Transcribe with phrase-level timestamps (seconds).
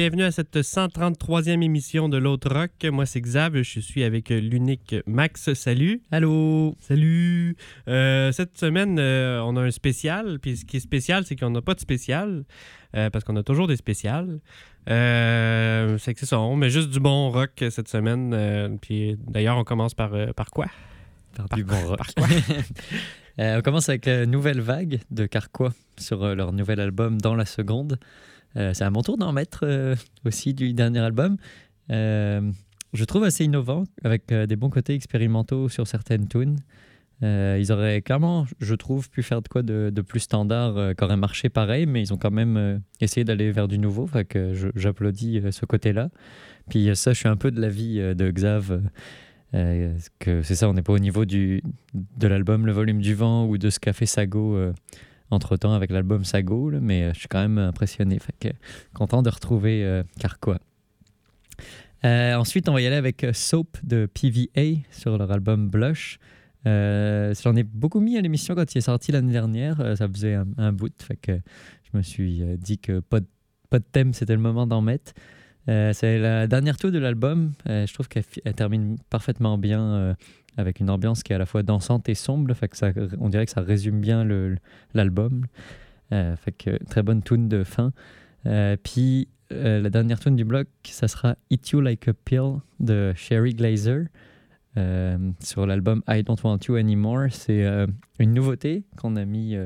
[0.00, 2.70] Bienvenue à cette 133e émission de l'autre rock.
[2.84, 3.60] Moi, c'est Xav.
[3.62, 5.52] Je suis avec l'unique Max.
[5.54, 6.02] Salut!
[6.12, 6.76] Allô?
[6.78, 7.56] Salut!
[7.88, 10.38] Euh, cette semaine, euh, on a un spécial.
[10.38, 12.44] Puis ce qui est spécial, c'est qu'on n'a pas de spécial.
[12.94, 14.38] euh, parce qu'on a toujours des spéciales.
[14.86, 16.38] C'est que c'est ça.
[16.38, 18.78] On met juste du bon rock cette semaine.
[18.80, 20.66] puis d'ailleurs, on commence par, par quoi?
[21.34, 21.98] Par Par du bon rock.
[21.98, 22.28] par quoi?
[23.40, 27.98] On commence avec la nouvelle vague de Carquois sur leur nouvel album Dans la seconde.
[28.56, 31.36] Euh, c'est à mon tour d'en mettre euh, aussi du dernier album.
[31.90, 32.40] Euh,
[32.92, 36.56] je trouve assez innovant avec des bons côtés expérimentaux sur certaines tunes.
[37.20, 41.16] Ils auraient clairement, je trouve, pu faire de quoi de, plus standard, euh, qui aurait
[41.16, 44.06] marché pareil, mais ils ont quand même essayé d'aller vers du nouveau.
[44.06, 46.10] Fait que j'applaudis ce côté-là.
[46.70, 48.80] Puis ça, je suis un peu de l'avis de Xav.
[49.52, 51.62] que c'est ça, on n'est pas au niveau du,
[51.94, 54.56] de l'album Le Volume du Vent ou de ce qu'a fait Sago
[55.30, 58.18] entre temps avec l'album Sago, mais euh, je suis quand même impressionné.
[58.18, 58.48] Fait que,
[58.94, 60.60] content de retrouver euh, Carquois.
[62.04, 66.18] Euh, ensuite, on va y aller avec Soap de PVA sur leur album Blush.
[66.64, 69.96] J'en ai beaucoup mis à l'émission quand il est sorti l'année dernière.
[69.96, 70.92] Ça faisait un, bout.
[71.02, 73.26] Fait que je me suis dit que pas de,
[73.70, 75.12] pas de thème, c'était le moment d'en mettre.
[75.66, 77.52] C'est la dernière tour de l'album.
[77.66, 80.14] Je trouve qu'elle termine parfaitement bien
[80.58, 82.52] avec une ambiance qui est à la fois dansante et sombre.
[82.52, 84.26] Fait que ça, on dirait que ça résume bien
[84.92, 85.46] l'album.
[86.12, 87.92] Euh, fait que très bonne tune de fin.
[88.46, 92.56] Euh, puis euh, la dernière tune du bloc, ça sera Eat You Like a Pill
[92.80, 94.06] de Sherry Glazer
[95.40, 97.26] sur l'album I Don't Want You Anymore.
[97.30, 97.66] C'est
[98.20, 99.56] une nouveauté qu'on a mis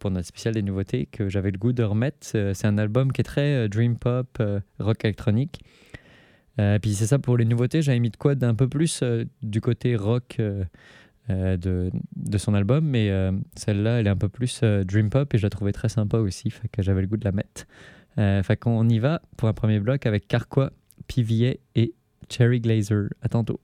[0.00, 2.18] pour notre spécial des nouveautés que j'avais le goût de remettre.
[2.20, 4.42] C'est un album qui est très dream pop,
[4.80, 5.62] rock électronique.
[6.58, 9.24] Euh, puis c'est ça pour les nouveautés, j'avais mis de quoi d'un peu plus euh,
[9.42, 10.64] du côté rock euh,
[11.30, 13.10] euh, de, de son album, mais
[13.54, 16.50] celle-là, elle est un peu plus dream pop et je la trouvais très sympa aussi,
[16.50, 17.66] fait que j'avais le goût de la mettre.
[18.16, 20.72] Fait qu'on y va pour un premier bloc avec Carquois,
[21.06, 21.94] PVA et
[22.28, 23.08] Cherry Glazer.
[23.22, 23.60] À tantôt.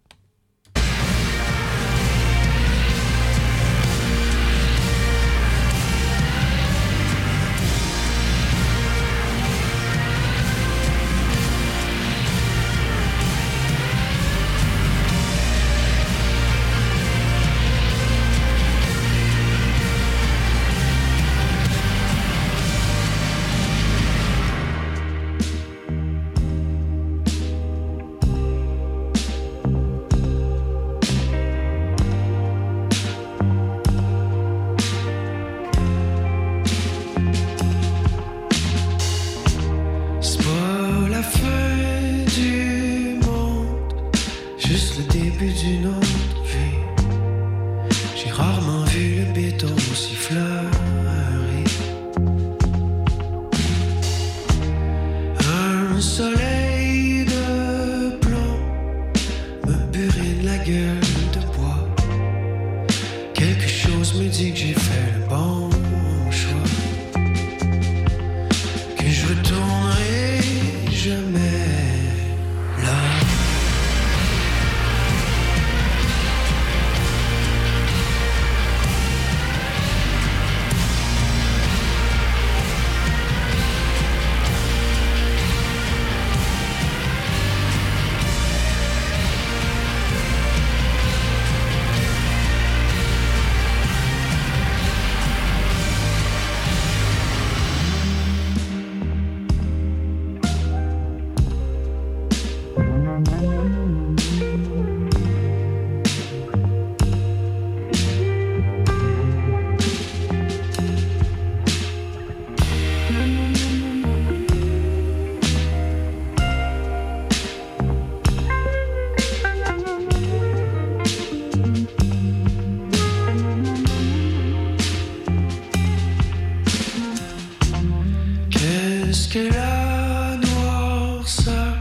[129.15, 131.77] Est-ce que la noirceur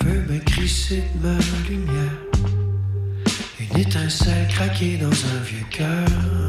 [0.00, 1.38] peut m'écrisser de ma
[1.68, 2.18] lumière?
[3.60, 6.43] Une étincelle craquée dans un vieux cœur.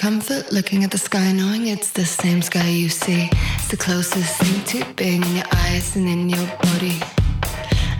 [0.00, 3.28] Comfort looking at the sky, knowing it's the same sky you see.
[3.56, 6.98] It's the closest thing to being in your eyes and in your body.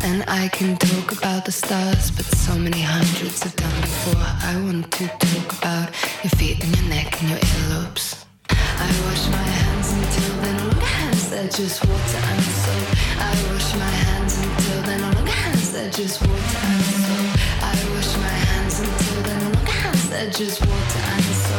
[0.03, 4.25] And I can talk about the stars, but so many hundreds have done before.
[4.51, 5.89] I want to talk about
[6.25, 8.25] your feet and your neck and your earlobes.
[8.49, 12.89] I wash my hands until they're no longer hands, they're just water and soap.
[13.29, 17.29] I wash my hands until they're no longer hands, they're just water and soap.
[17.61, 21.50] I wash my hands until they're no longer hands, they're just water and soap.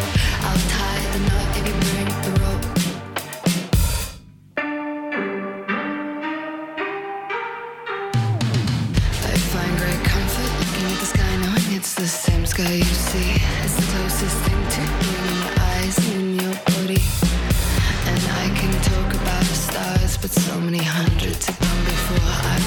[20.21, 22.19] But so many hundreds have gone before.
[22.21, 22.60] I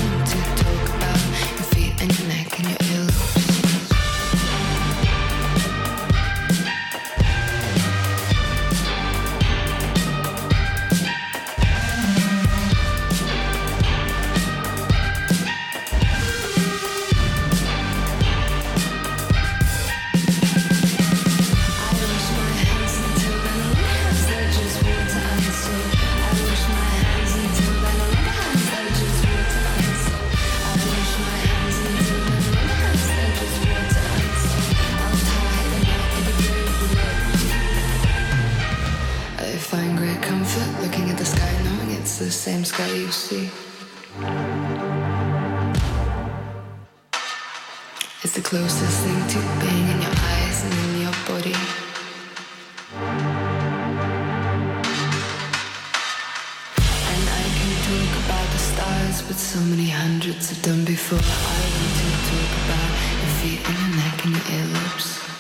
[48.25, 51.53] It's the closest thing to being in your eyes and in your body.
[57.13, 61.19] And I can talk about the stars, but so many hundreds have done before.
[61.21, 62.91] I want to talk about
[63.21, 65.34] your feet and your neck and your earlobes.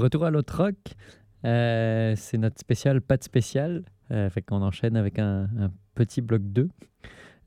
[0.00, 0.76] Retour à l'autre rock,
[1.44, 3.84] euh, c'est notre spécial pas de spécial.
[4.12, 5.48] Euh, fait qu'on enchaîne avec un,
[5.94, 6.68] petit bloc 2.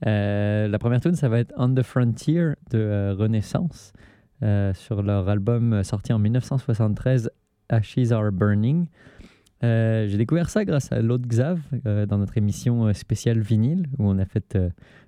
[0.06, 3.94] Euh, la première tune, ça va être On the Frontier de euh, Renaissance
[4.74, 7.32] sur leur album sorti en 1973,
[7.70, 8.88] Ashes Are Burning.
[9.62, 14.26] J'ai découvert ça grâce à l'autre Xav dans notre émission spéciale vinyle où on a
[14.26, 14.58] fait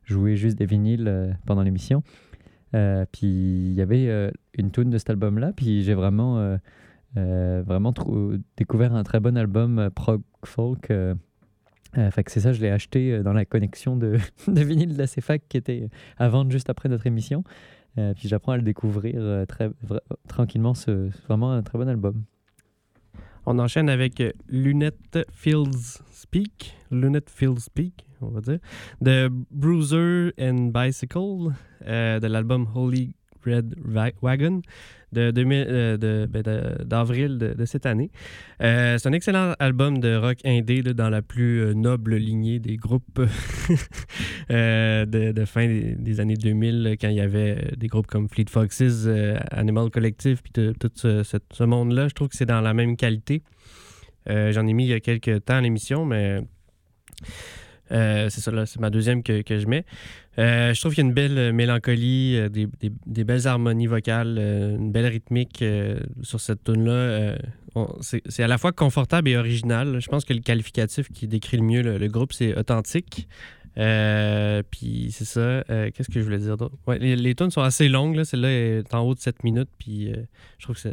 [0.06, 2.02] jouer juste des vinyles pendant l'émission.
[2.72, 6.58] Puis il y avait une tune de cet album-là, puis j'ai vraiment,
[7.16, 10.92] vraiment trou- découvert un très bon album euh, prog folk.
[10.92, 11.16] euh,
[11.98, 14.18] euh, que c'est ça, je l'ai acheté euh, dans la connexion de,
[14.48, 17.44] de vinyle de la CFAC qui était à vendre juste après notre émission.
[17.98, 19.70] Euh, puis j'apprends à le découvrir euh, très,
[20.28, 20.74] tranquillement.
[20.74, 20.94] C'est
[21.28, 22.24] vraiment un très bon album.
[23.46, 28.60] On enchaîne avec euh, Lunette Fields Speak, Lunette Fields Speak, on va dire,
[29.02, 31.54] de Bruiser and Bicycle,
[31.86, 33.76] euh, de l'album Holy Red
[34.22, 34.62] Wagon
[35.12, 38.12] de 2000, euh, ben, de- d'avril de, cette année.
[38.62, 42.76] Euh, c'est un excellent album de rock indé dans la plus euh, noble lignée des
[42.76, 43.22] groupes
[44.50, 49.08] de, fin des, années 2000, quand il y avait des groupes comme Fleet Foxes,
[49.52, 52.08] Animal Collective, puis tout ce, ce- monde-là.
[52.10, 53.42] Je trouve que c'est dans la même qualité.
[54.28, 56.42] J'en ai mis il y a quelques temps à l'émission, mais
[57.92, 59.86] euh, c'est ça, c'est ma deuxième que, que je mets.
[60.40, 62.68] Euh, je trouve qu'il y a une belle euh, mélancolie, des,
[63.06, 65.64] des- belles harmonies vocales, une belle rythmique
[66.22, 67.36] sur cette tune là
[68.00, 70.00] c'est à la fois confortable et original.
[70.00, 73.28] Je pense que le qualificatif qui décrit le mieux le, groupe, c'est authentique.
[73.76, 75.62] Puis c'est ça.
[75.68, 76.78] Qu'est-ce que je voulais dire d'autre?
[76.88, 78.16] Ouais, les, les tunes sont assez longues.
[78.16, 78.24] là.
[78.24, 79.68] Celle-là est en haut de 7 minutes.
[79.78, 80.10] Puis
[80.58, 80.90] je trouve que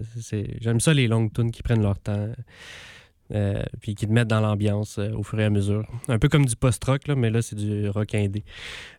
[0.61, 2.31] j'aime ça, les longues tunes qui prennent leur temps.
[3.35, 5.87] Euh, puis qui te mettent dans l'ambiance euh, au fur et à mesure.
[6.09, 8.45] Un peu comme du post-rock, là, mais là, c'est du rock indé.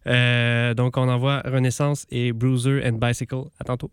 [0.08, 3.44] Euh, donc, on envoie Renaissance et Bruiser and Bicycle.
[3.60, 3.92] À tantôt.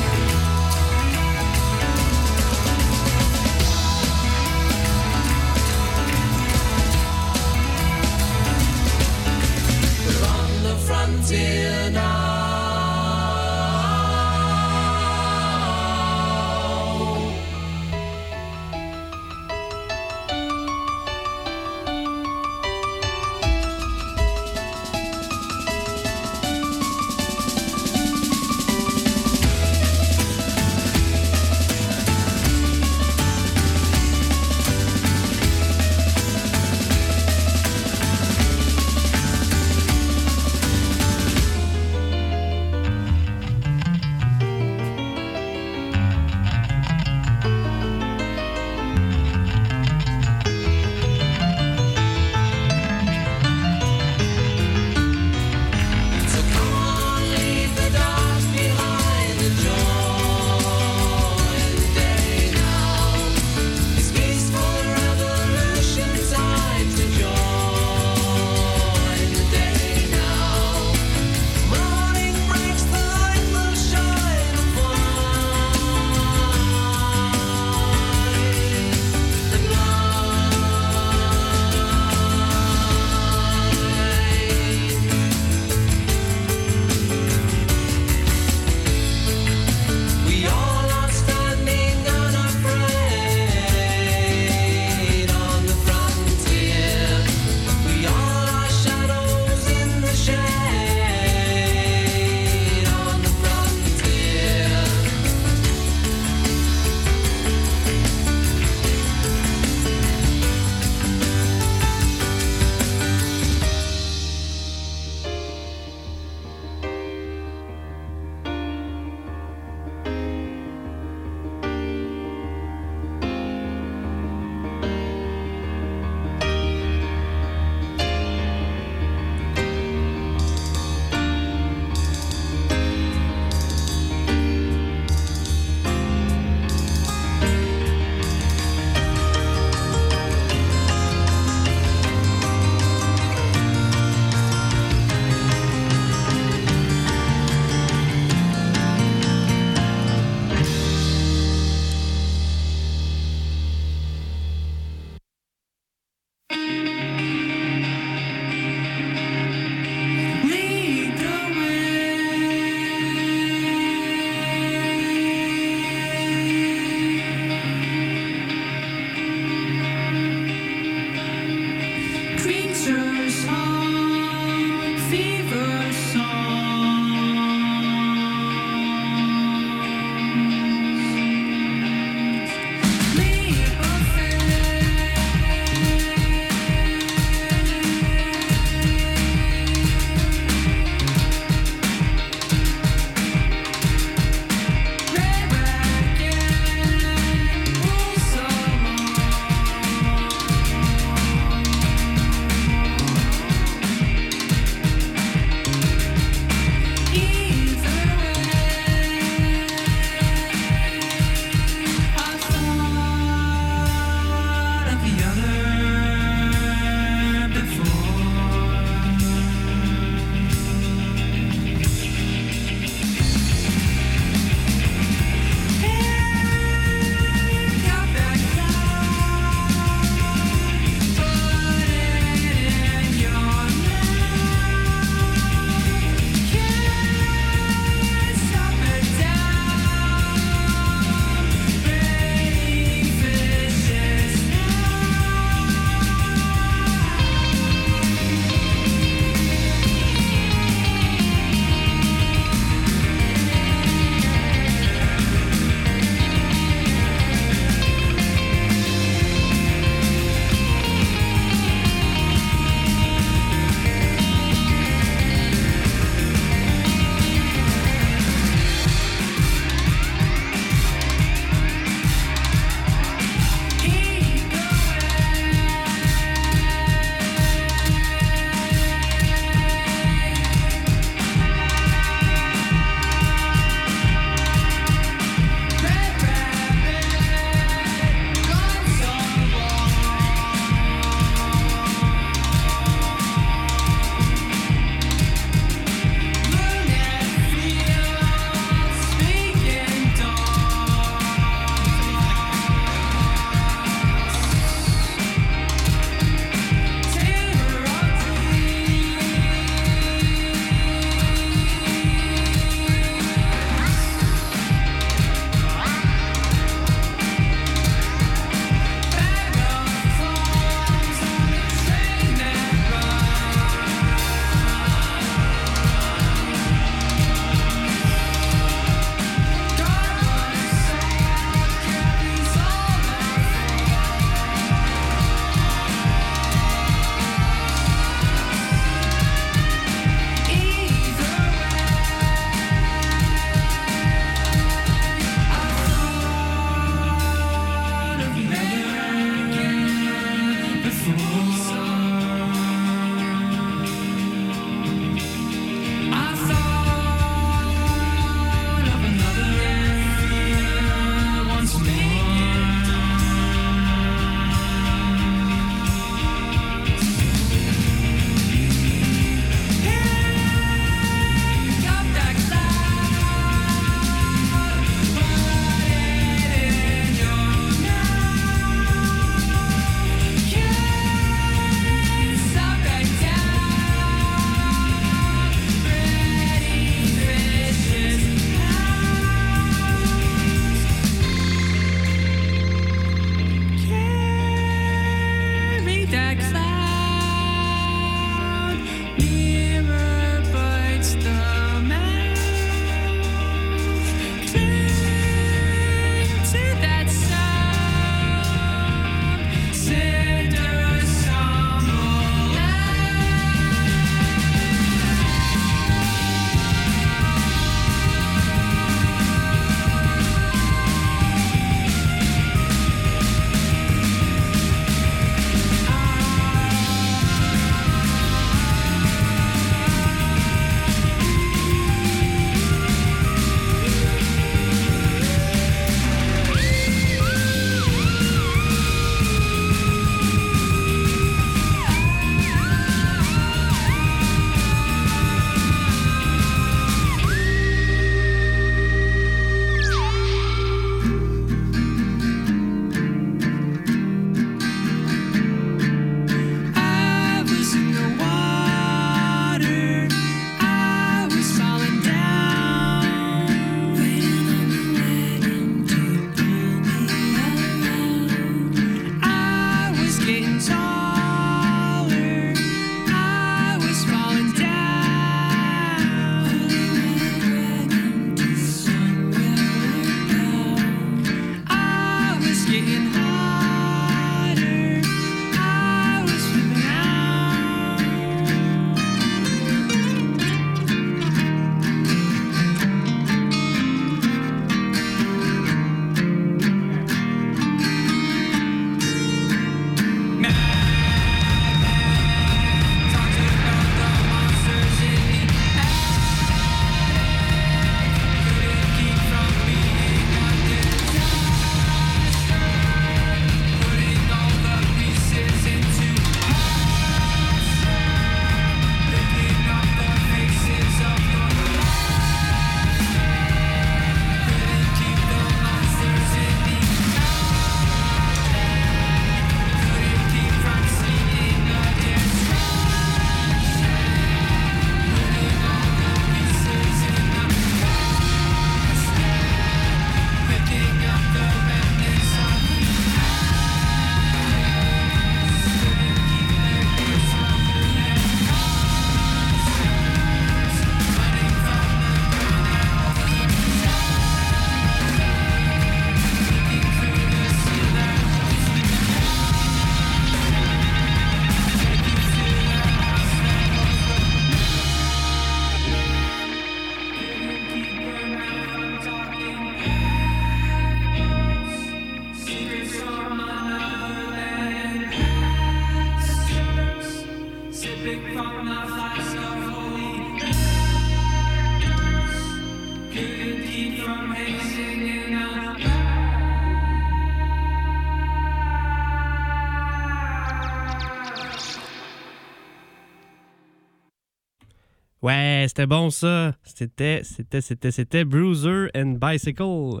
[595.74, 596.54] C'était bon ça.
[596.64, 600.00] C'était, c'était, c'était, c'était Bruiser and Bicycle.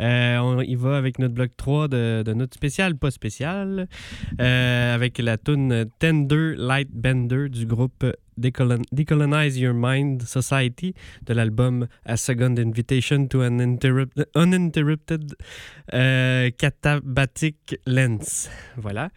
[0.00, 3.86] Euh, on y va avec notre bloc 3 de, de notre spécial, pas spécial,
[4.40, 8.04] euh, avec la tune Tender Light Bender du groupe
[8.36, 10.92] Decolon- Decolonize Your Mind Society
[11.24, 15.36] de l'album A Second Invitation to an Interrupt- Uninterrupted
[15.94, 18.50] euh, Catabatic Lens.
[18.76, 19.10] Voilà.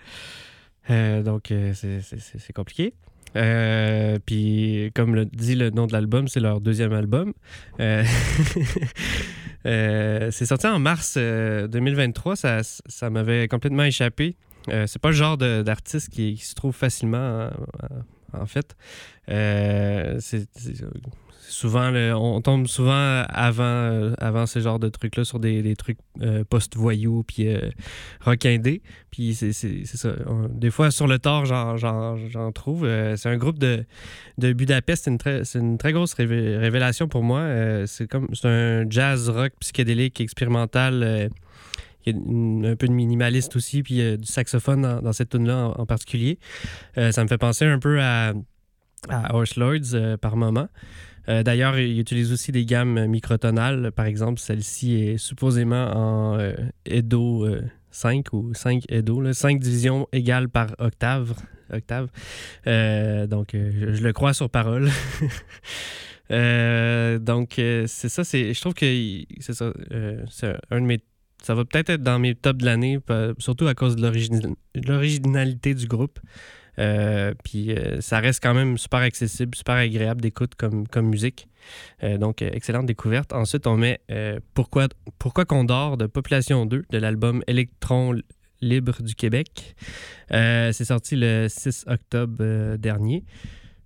[0.87, 2.93] Donc, c'est compliqué.
[3.35, 7.33] Euh, puis, comme le dit le nom de l'album, c'est leur deuxième album.
[7.79, 8.03] Euh,
[9.65, 12.35] euh, c'est sorti en mars euh, 2023.
[12.35, 14.35] Ça, ça m'avait complètement échappé.
[14.87, 17.49] C'est pas le genre d'artiste qui, se trouve facilement,
[18.33, 18.75] en, en fait.
[19.27, 20.47] C'est-
[21.47, 25.97] souvent, on tombe souvent avant, euh, avant ce genre de trucs-là sur des, des trucs
[26.21, 27.69] euh, post-voyous puis euh,
[28.21, 28.81] rock indé.
[29.11, 30.13] Puis c'est ça.
[30.49, 32.85] Des fois, sur le tort, j'en- trouve.
[32.85, 33.85] Euh, c'est un groupe de,
[34.37, 35.05] de Budapest.
[35.05, 37.39] C'est une, une très grosse révé- révélation pour moi.
[37.39, 41.03] Euh, c'est comme c'est un jazz rock psychédélique expérimental.
[41.03, 41.29] euh,
[42.05, 45.73] il y a un peu de minimaliste aussi, puis euh, du saxophone dans, cette tune-là
[45.75, 46.39] en, particulier.
[46.97, 48.33] Euh, ça me fait penser un peu à,
[49.09, 50.67] à Horse euh, par moment.
[51.29, 53.91] Euh, D'ailleurs, il utilise aussi des gammes microtonales.
[53.91, 56.53] Par exemple, celle-ci est supposément en euh,
[56.85, 57.61] Edo euh,
[57.91, 61.33] 5 ou 5 Edo, là, 5 divisions égales par octave.
[61.71, 62.09] octave.
[62.67, 64.89] Euh, donc, euh, je, le crois sur parole.
[66.31, 68.23] Euh, donc, euh, c'est ça.
[68.23, 68.87] Je trouve que
[69.39, 69.71] c'est ça.
[69.91, 70.99] euh, c'est un de mes.
[71.43, 72.97] Ça va peut-être être dans mes tops de l'année,
[73.37, 74.11] surtout à cause de
[74.73, 76.19] l'originalité du groupe.
[76.79, 81.47] Euh, puis euh, ça reste quand même super accessible, super agréable d'écoute comme, comme musique.
[82.03, 83.33] Euh, donc, excellente découverte.
[83.33, 83.99] Ensuite, on met
[84.53, 84.87] Pourquoi,
[85.19, 88.15] Pourquoi qu'on dort de Population 2 de l'album Électron
[88.61, 89.75] libre du Québec.
[90.29, 93.23] C'est sorti le 6 octobre dernier.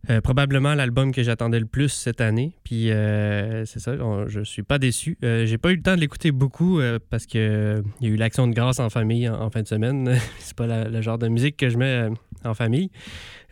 [0.09, 2.53] Euh, probablement l'album que j'attendais le plus cette année.
[2.63, 5.17] Puis euh, c'est ça, on- je suis pas déçu.
[5.23, 8.13] Euh, j'ai pas eu le temps de l'écouter beaucoup euh, parce que il y a
[8.13, 10.17] eu l'action de grâce en famille en, fin de semaine.
[10.39, 12.09] c'est pas le genre de musique que je mets euh,
[12.45, 12.91] en famille.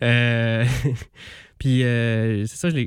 [1.58, 2.86] Puis c'est ça, je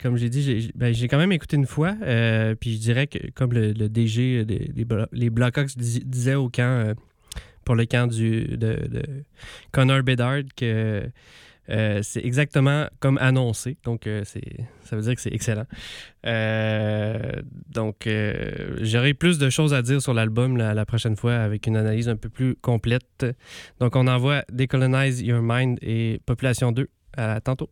[0.00, 1.94] comme j'ai dit, j'ai ben, j'ai quand même écouté une fois.
[2.60, 4.70] puis je dirais que comme le, DG des,
[5.12, 6.94] les Blackhawks dis- disait au camp
[7.64, 9.02] pour le camp du, de, de
[9.72, 11.02] Connor Bedard que
[11.70, 13.76] euh, c'est exactement comme annoncé.
[13.84, 14.42] Donc, euh, c'est,
[14.84, 15.66] ça veut dire que c'est excellent.
[16.26, 18.08] Euh, donc,
[18.80, 22.08] j'aurai plus de choses à dire sur l'album la, la prochaine fois avec une analyse
[22.08, 23.26] un peu plus complète.
[23.80, 26.88] Donc, on envoie Decolonize Your Mind et Population 2.
[27.16, 27.70] À tantôt.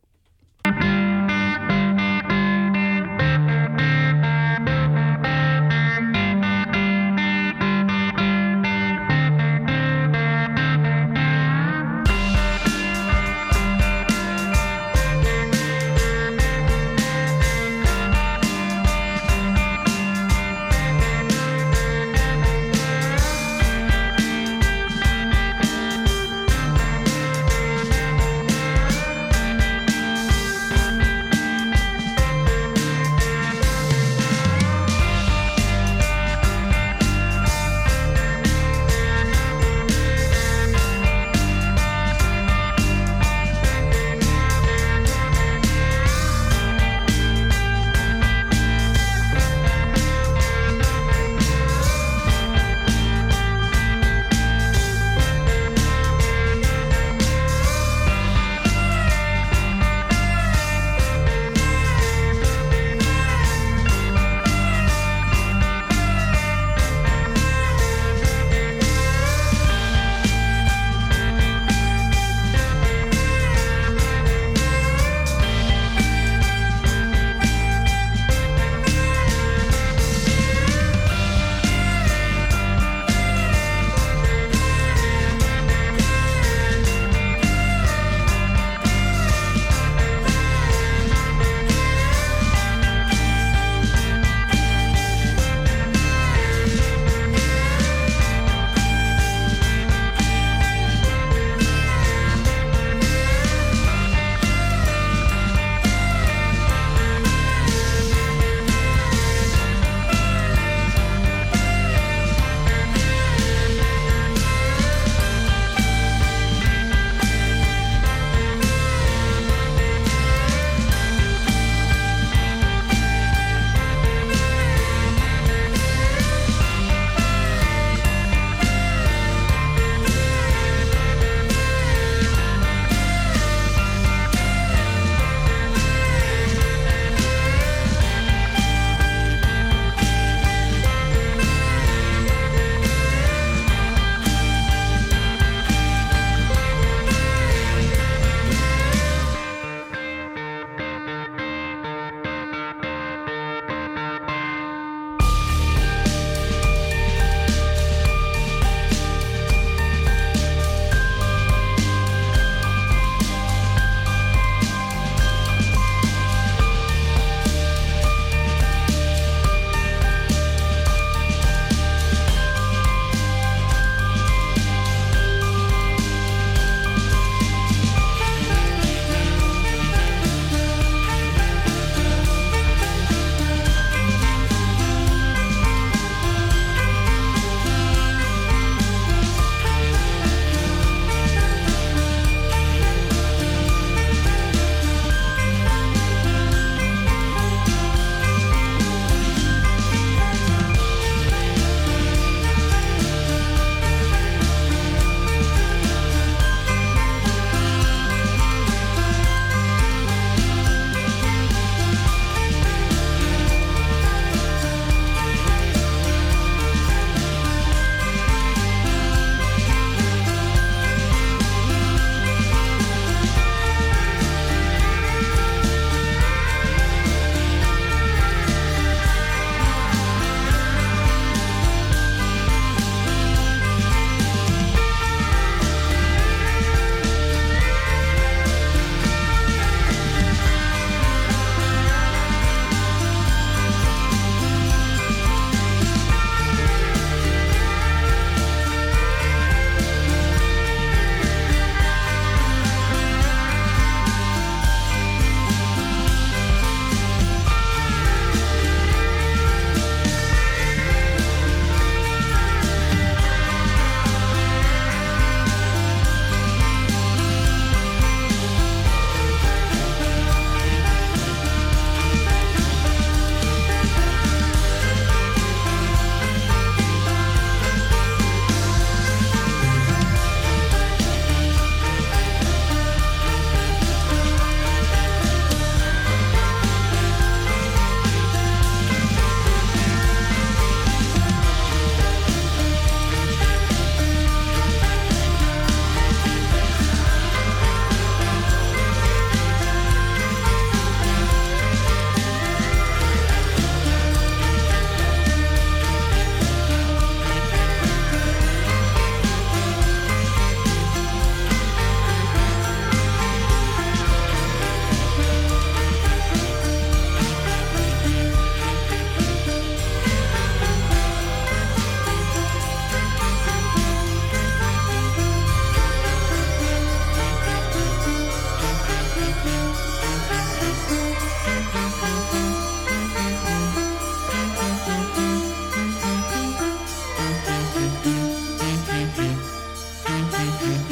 [340.43, 340.91] Bye.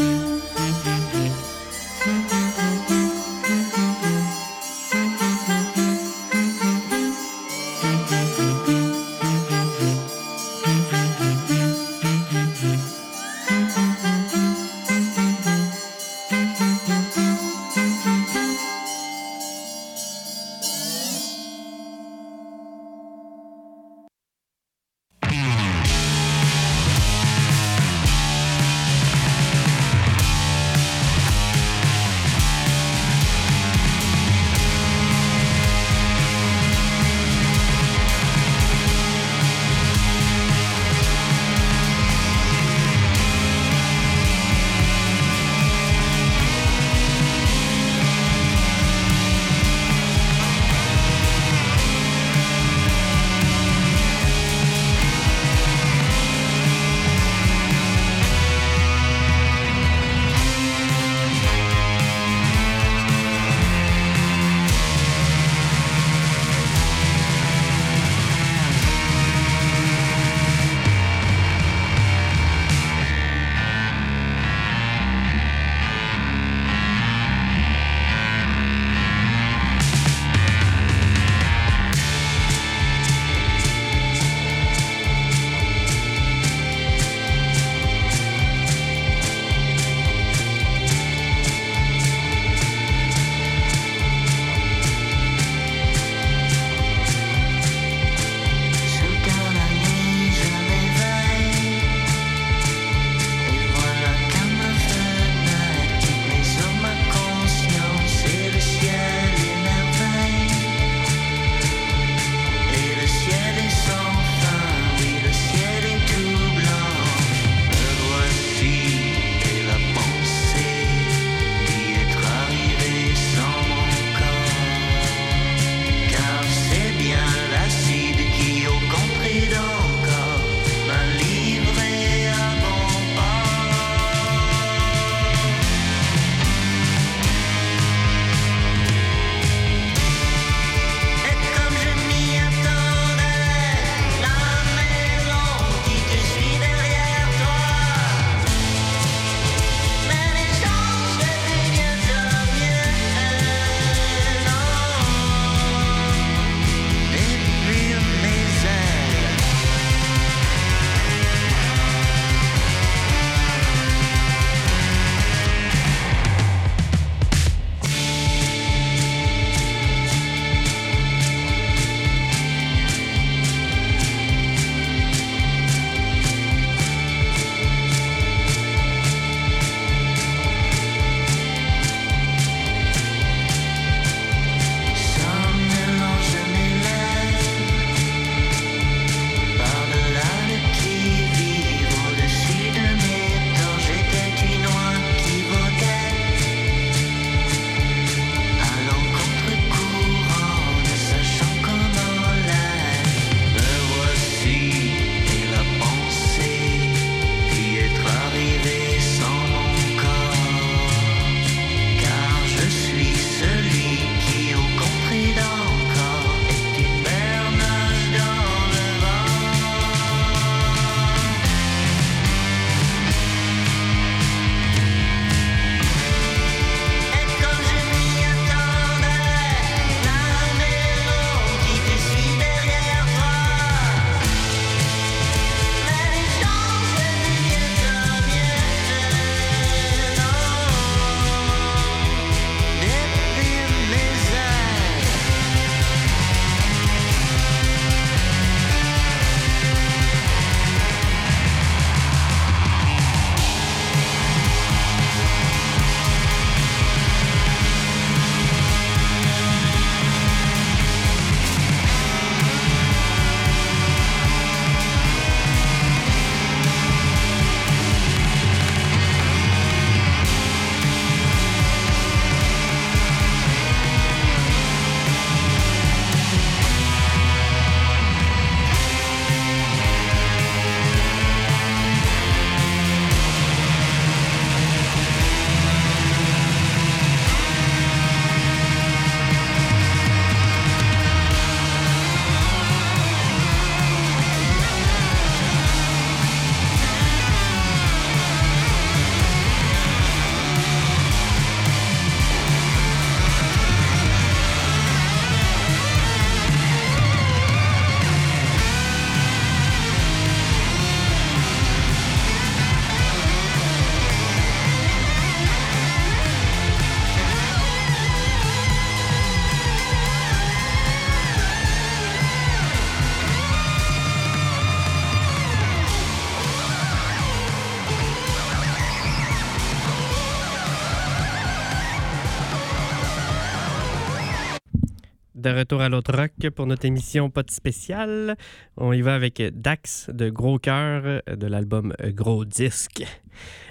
[335.52, 338.36] Retour à l'autre rock pour notre émission Pas de spécial.
[338.76, 343.04] On y va avec Dax de Gros Cœur de l'album Gros Disque.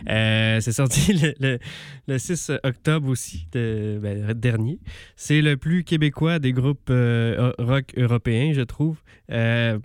[0.09, 1.59] Euh, c'est sorti le,
[2.07, 4.79] le, 6 octobre aussi, de, ben, dernier.
[5.15, 9.01] C'est le plus québécois des groupes euh, rock européens, je trouve.
[9.31, 9.77] Euh,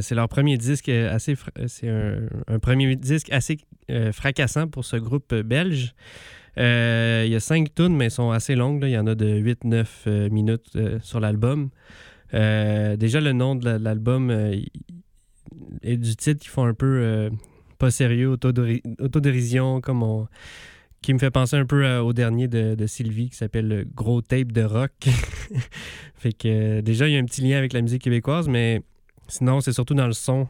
[0.00, 1.36] c'est leur premier disque assez.
[1.66, 3.58] C'est un, premier disque assez
[4.12, 5.94] fracassant pour ce groupe belge.
[6.58, 8.84] Euh, il y a cinq tunes, mais elles sont assez longues.
[8.84, 11.70] Il y en a de 8-9 euh, minutes euh, sur l'album.
[12.32, 14.30] déjà, le nom de l'album
[15.82, 17.30] et du titre qui font un peu
[17.78, 18.36] pas sérieux,
[18.98, 20.26] autodérision, comme on,
[21.00, 24.62] qui me fait penser un peu au dernier de, Sylvie qui s'appelle Gros Tape de
[24.62, 24.92] Rock.
[26.16, 28.82] fait que déjà, il y a un petit lien avec la musique québécoise, mais
[29.28, 30.48] sinon, c'est surtout dans le son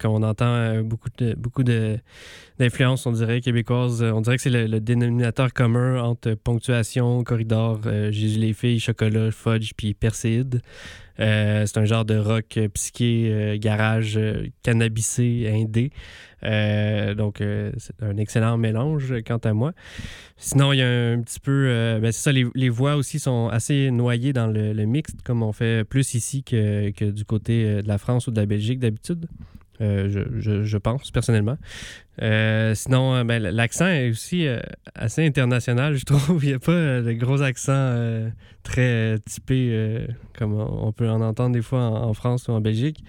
[0.00, 1.62] qu'on entend beaucoup de beaucoup
[2.58, 4.02] d'influences, on dirait, québécoises.
[4.02, 9.30] On dirait que c'est le, dénominateur commun entre ponctuation, corridor, euh, Jésus les filles, chocolat,
[9.30, 10.60] fudge, puis perséide.
[11.18, 14.18] c'est un genre de rock psyché, garage,
[14.62, 15.90] cannabisé, indé.
[17.16, 17.36] donc,
[17.76, 19.72] c'est un excellent mélange, quant à moi.
[20.36, 21.98] Sinon, il y a un petit peu...
[22.00, 25.52] ben, c'est ça, les, voix aussi sont assez noyées dans le, le mixte, comme on
[25.52, 29.26] fait plus ici que, que du côté de la France ou de la Belgique d'habitude.
[29.80, 31.58] Euh, je, pense, personnellement.
[32.22, 34.46] Euh, sinon, euh, ben, l'accent est aussi
[34.94, 36.44] assez international, je trouve.
[36.44, 38.30] Il n'y a pas de gros accents
[38.62, 40.06] très typés
[40.38, 43.02] comme on peut en entendre des fois en, France ou en Belgique.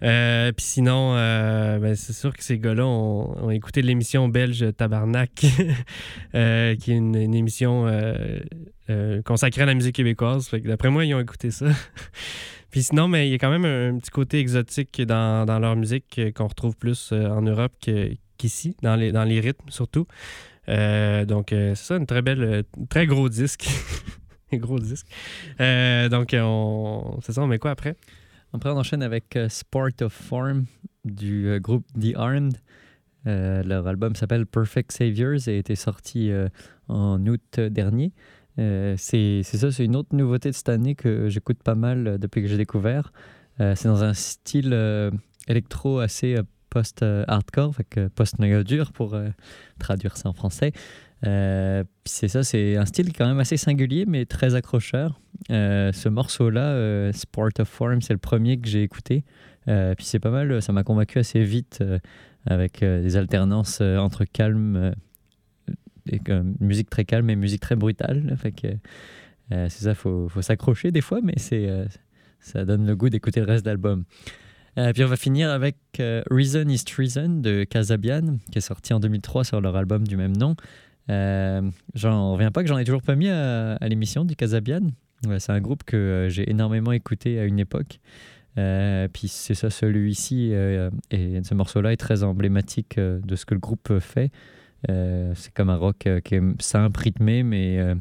[0.00, 5.46] Puis sinon, ben, c'est sûr que ces gars-là ont, écouté l'émission belge Tabarnak, qui
[6.32, 7.86] est une émission
[9.24, 10.50] consacrée à la musique québécoise.
[10.64, 11.66] D'après moi, ils ont écouté ça.
[12.70, 16.20] Puis sinon, mais il y a quand même un, petit côté exotique dans, leur musique
[16.34, 17.72] qu'on retrouve plus euh, en Europe
[18.36, 20.06] qu'ici, dans, les, dans les rythmes surtout.
[20.68, 23.68] Euh, donc, euh, c'est ça, une très belle, très gros disque.
[24.52, 25.06] gros disque.
[25.58, 27.96] donc, on, c'est ça, on met quoi après?
[28.52, 30.64] Après, on enchaîne avec Sport of Form
[31.04, 32.54] du groupe The Armed.
[33.24, 36.30] leur album s'appelle Perfect Saviors et a été sorti
[36.88, 38.12] en août dernier.
[38.58, 42.18] Euh, c'est ça, c'est une autre nouveauté de cette année que j'écoute pas mal euh,
[42.18, 43.12] depuis que j'ai découvert.
[43.60, 44.74] Euh, c'est dans un style
[45.48, 46.36] électro assez
[46.70, 47.74] post-hardcore,
[48.14, 49.16] post-noyau dur pour
[49.78, 50.72] traduire ça en français.
[51.22, 55.20] c'est ça, c'est un style quand même assez singulier mais très accrocheur.
[55.48, 59.24] ce morceau-là, Sport of Form, c'est le premier que j'ai écouté.
[59.66, 61.82] puis c'est pas mal, ça m'a convaincu assez vite
[62.46, 64.94] avec des alternances entre calme
[66.60, 68.36] musique très calme et musique très brutale.
[68.36, 68.68] Fait que
[69.52, 71.86] euh, c'est ça, faut, faut s'accrocher des fois, mais c'est euh,
[72.40, 74.04] ça donne le goût d'écouter le reste de l'album.
[74.76, 75.76] Euh, puis on va finir avec
[76.30, 80.36] Reason is Treason de Casabian, qui est sorti en 2003 sur leur album du même
[80.36, 80.54] nom.
[81.08, 84.90] j'en reviens pas que j'en ai toujours pas mis à, l'émission du Casabian.
[85.38, 87.98] c'est un groupe que j'ai énormément écouté à une époque.
[88.54, 90.52] puis c'est ça, celui-ci
[91.10, 94.30] et ce morceau-là est très emblématique de ce que le groupe fait.
[94.88, 97.94] Euh, c'est comme un rock euh, qui est simple, rythmé, mais euh,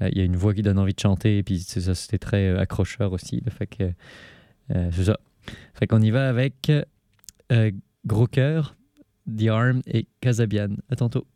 [0.00, 1.38] il y a une voix qui donne envie de chanter.
[1.38, 3.42] Et puis ça, c'était très accrocheur aussi.
[3.44, 3.92] Le fait que
[4.68, 5.18] c'est ça.
[5.74, 6.70] Fait qu'on y va avec
[8.04, 8.76] Gros Cœur,
[9.26, 10.76] The Arm et Casabian.
[10.90, 11.26] À tantôt.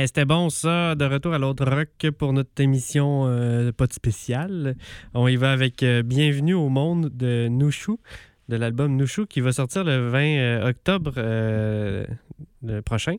[0.00, 0.94] Ouais, c'était bon ça.
[0.94, 4.74] De retour à l'autre rock pour notre émission euh, pas de spécial.
[5.12, 7.92] On y va avec euh, Bienvenue au monde de Nushu,
[8.48, 12.06] de l'album Nushu qui va sortir le 20 euh, octobre euh,
[12.86, 13.16] prochain.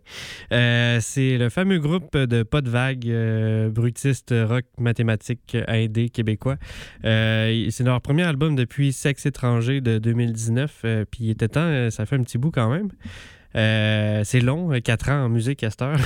[0.49, 6.57] C'est le fameux groupe de pas de vague, brutiste rock mathématique indé québécois.
[7.03, 10.81] C'est leur premier album depuis Sexe étranger de 2019.
[10.85, 12.89] euh, puis il était temps, ça fait un petit bout quand même.
[13.55, 15.97] Euh, c'est long, 4 ans en musique à.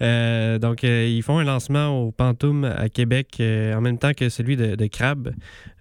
[0.00, 4.12] Euh, donc, euh, ils font un lancement au Pantoum à Québec euh, en même temps
[4.14, 4.88] que celui de, de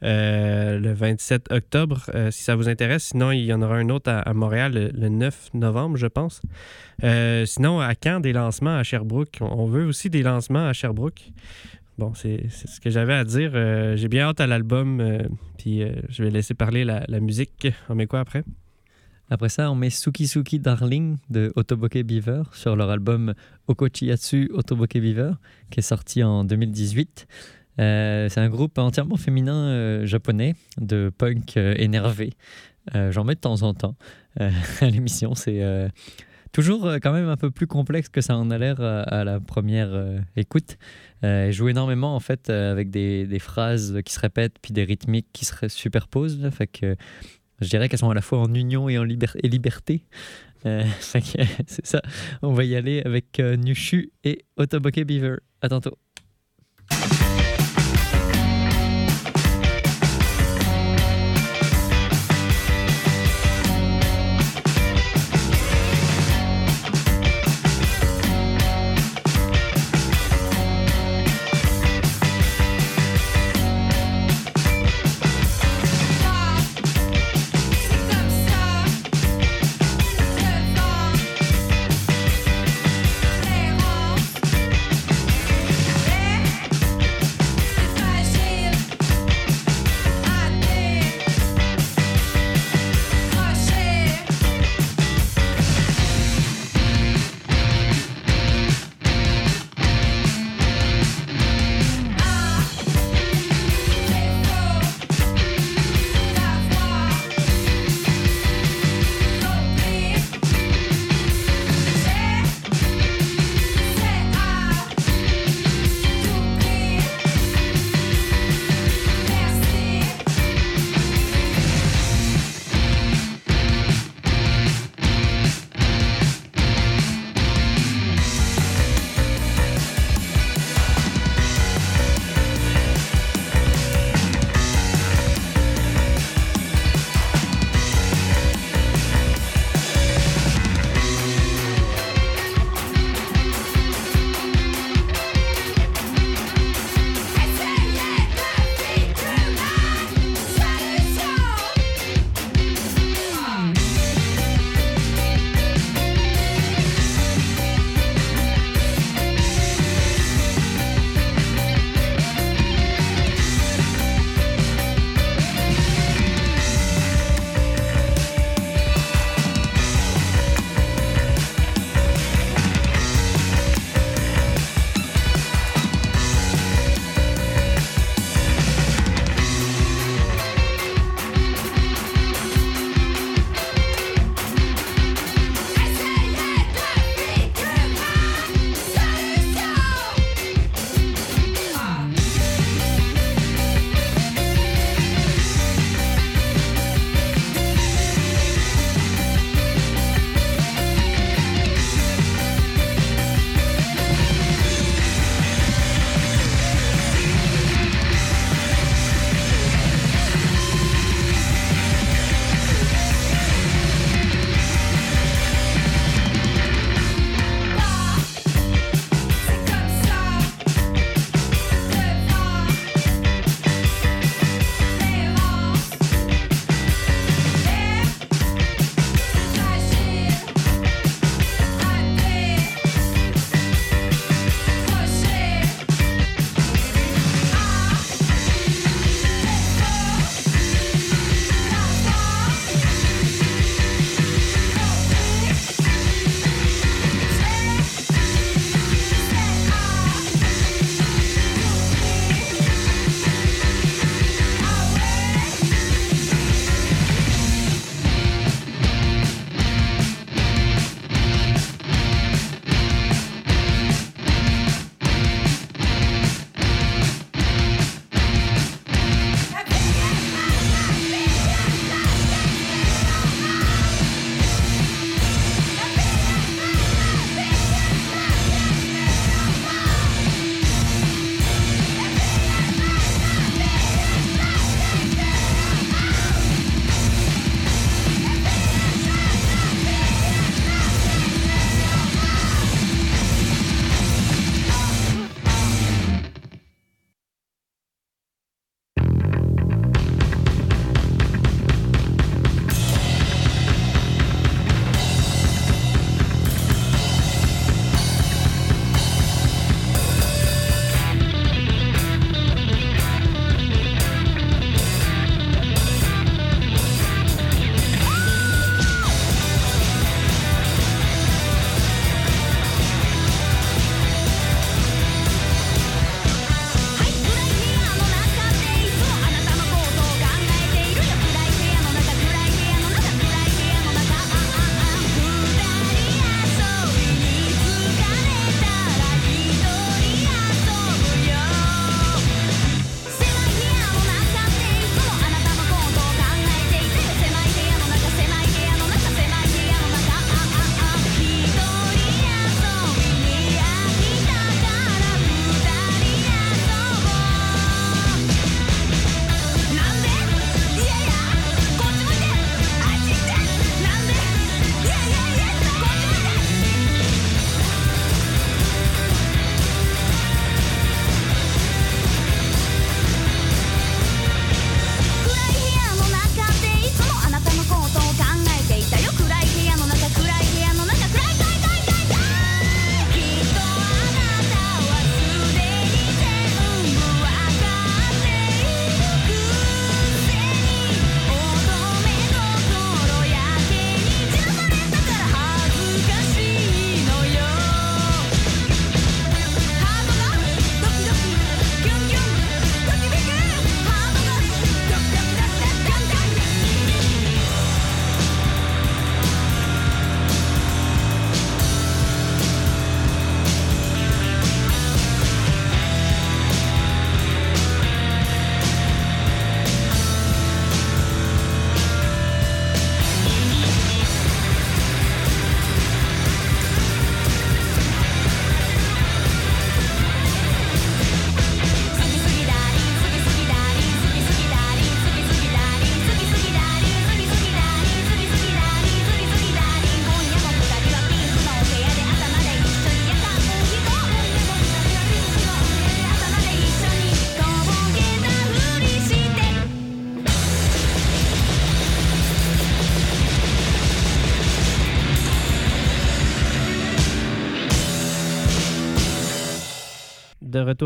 [0.03, 3.05] euh, le 27 octobre, euh, si ça vous intéresse.
[3.05, 6.41] Sinon, il y en aura un autre à, Montréal le, le 9 novembre, je pense.
[7.03, 9.39] Euh, sinon, à Caen, des lancements à Sherbrooke.
[9.41, 11.32] On, veut aussi des lancements à Sherbrooke.
[11.97, 13.51] Bon, c'est ce que j'avais à dire.
[13.53, 15.20] Euh, J'ai bien hâte à l'album, euh,
[15.57, 17.68] puis euh, je vais laisser parler la, la musique.
[17.89, 18.43] On met quoi après?
[19.32, 23.34] Après ça, on met Suki Suki Darling de Otoboke Beaver sur leur album
[23.69, 25.32] Okochiyatsu Otoboke Beaver
[25.69, 27.27] qui est sorti en 2018.
[27.79, 32.34] Euh, c'est un groupe entièrement féminin euh, japonais de punk euh, énervé.
[32.93, 33.95] J'en mets de temps en temps
[34.39, 35.34] à l'émission.
[35.34, 35.63] C'est
[36.51, 39.91] toujours quand même un peu plus complexe que ça en a l'air à la première
[40.36, 40.77] écoute.
[41.21, 45.45] Ils jouent énormément en fait avec des, phrases qui se répètent puis des rythmiques qui
[45.45, 46.49] se superposent.
[46.49, 46.97] fait que
[47.62, 50.05] je dirais qu'elles sont à la fois en union et en liberté.
[50.66, 52.01] Euh, c'est ça.
[52.41, 55.38] On va y aller avec euh, Nushu et Otoboke Beaver.
[55.62, 55.97] À tantôt.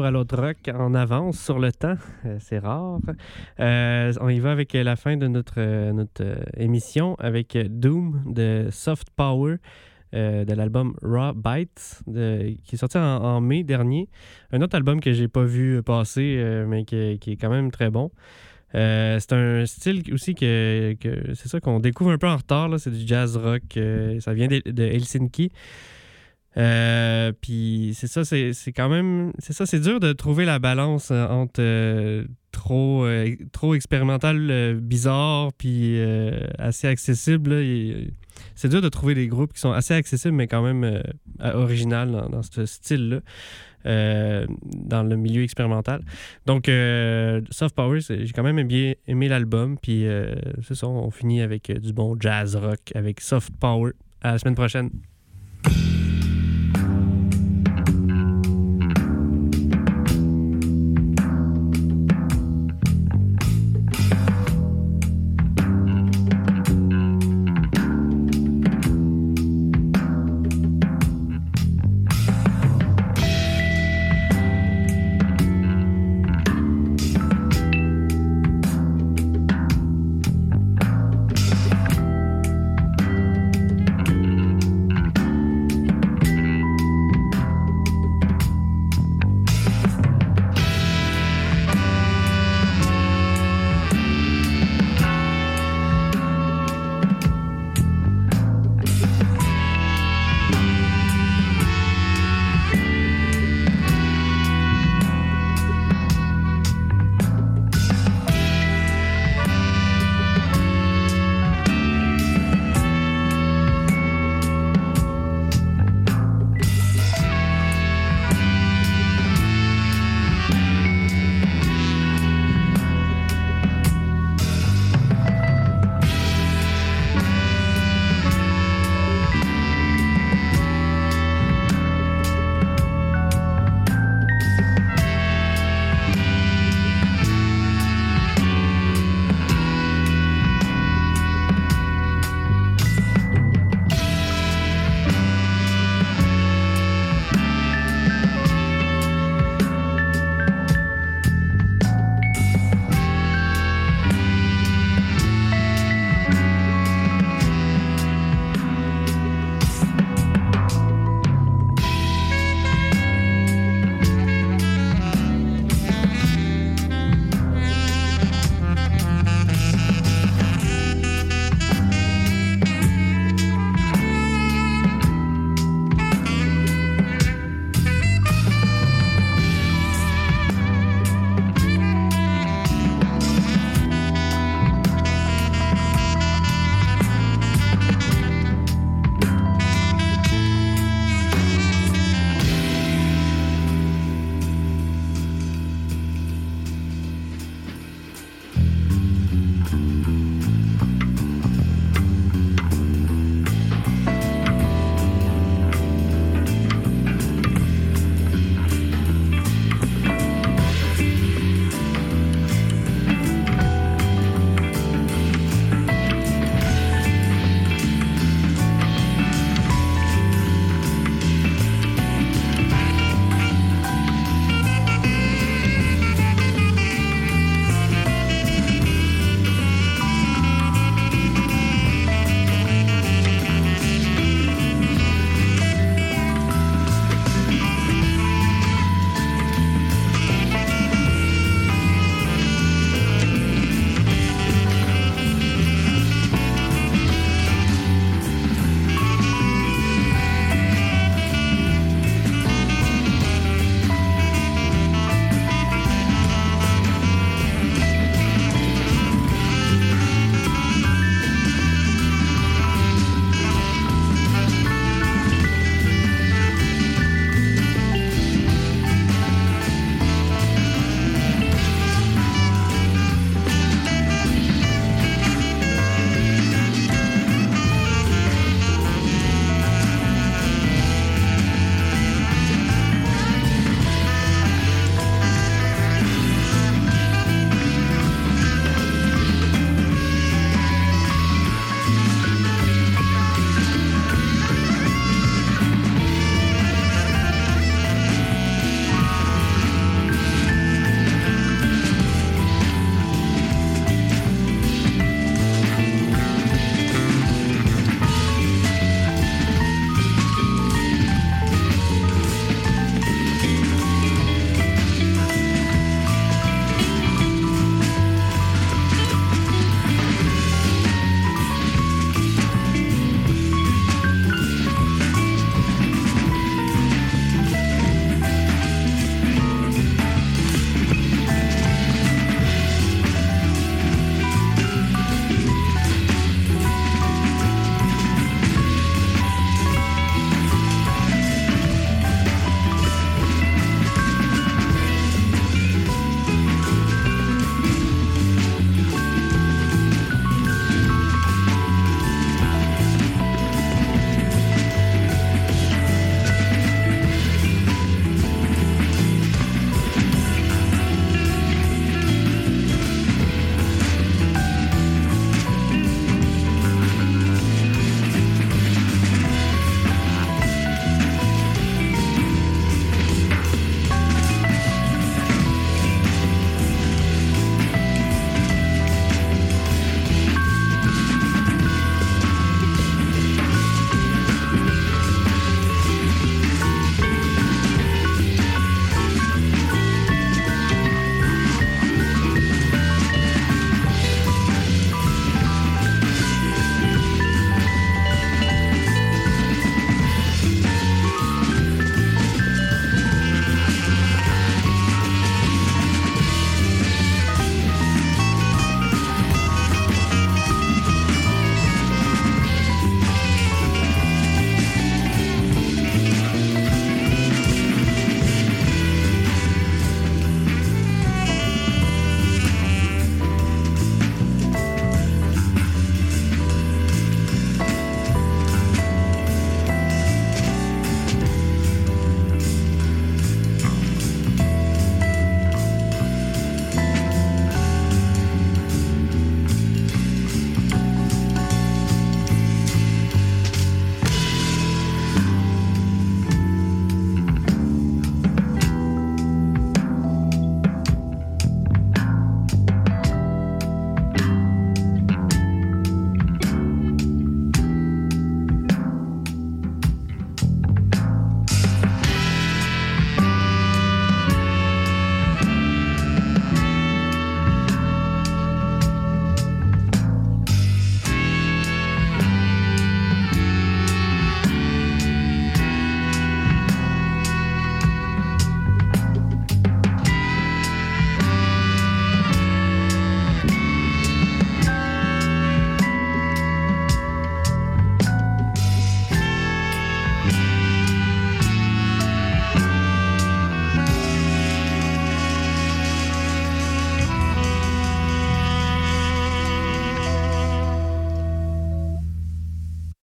[0.03, 1.95] À l'autre rock en avance sur le temps.
[2.25, 2.99] Euh, c'est rare.
[3.59, 6.23] Euh, on y va avec la fin de notre, euh, notre
[6.57, 9.57] émission avec Doom de Soft Power.
[10.13, 12.03] de l'album Raw Bites
[12.63, 14.07] qui est sorti en, mai dernier.
[14.51, 18.11] Un autre album que j'ai pas vu passer, mais qui, est quand même très bon.
[18.71, 20.95] C'est un style aussi que,
[21.33, 22.69] c'est ça qu'on découvre un peu en retard.
[22.79, 23.77] C'est du jazz rock.
[24.21, 25.51] ça vient de Helsinki.
[26.57, 29.33] Euh, puis c'est ça, c'est quand même.
[29.39, 33.05] C'est ça, c'est dur de trouver la balance euh, entre euh, trop,
[33.51, 35.99] trop expérimental, bizarre, puis
[36.57, 37.53] assez accessible.
[38.55, 41.03] c'est dur de trouver des groupes qui sont assez accessibles, mais quand même
[41.41, 43.19] original dans, dans ce style-là.
[43.83, 46.01] dans le milieu expérimental.
[46.45, 46.71] Donc,
[47.51, 49.77] Soft Power, j'ai quand même bien aimé l'album.
[49.77, 50.05] Puis,
[50.65, 53.91] c'est ça, on finit avec du bon jazz rock avec Soft Power.
[54.21, 54.91] À la semaine prochaine.